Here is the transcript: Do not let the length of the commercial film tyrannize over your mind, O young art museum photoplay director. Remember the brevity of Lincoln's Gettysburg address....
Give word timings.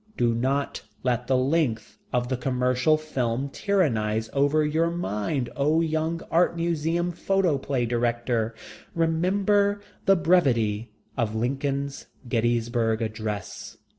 Do 0.17 0.33
not 0.33 0.81
let 1.03 1.27
the 1.27 1.37
length 1.37 1.99
of 2.11 2.27
the 2.27 2.35
commercial 2.35 2.97
film 2.97 3.49
tyrannize 3.49 4.31
over 4.33 4.65
your 4.65 4.89
mind, 4.89 5.51
O 5.55 5.79
young 5.79 6.21
art 6.31 6.55
museum 6.55 7.11
photoplay 7.11 7.85
director. 7.85 8.55
Remember 8.95 9.79
the 10.07 10.15
brevity 10.15 10.89
of 11.15 11.35
Lincoln's 11.35 12.07
Gettysburg 12.27 13.03
address.... 13.03 13.77